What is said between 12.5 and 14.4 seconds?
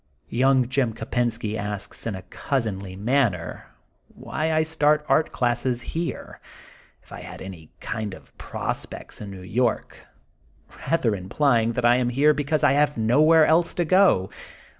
I have nowhere else to go.